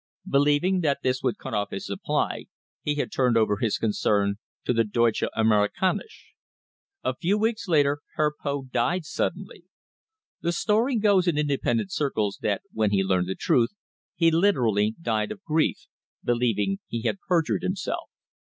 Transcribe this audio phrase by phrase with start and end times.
[0.27, 2.45] Believing that this would cut off his supply,
[2.81, 6.31] he had turned over his concern to the Deutsche Amerikanische.
[7.03, 9.65] A few weeks later Herr Poth died suddenly.
[10.41, 13.75] The story goes in independent circles that when he learned the truth
[14.15, 15.85] he literally died of grief,
[16.23, 18.09] believing he had perjured himself.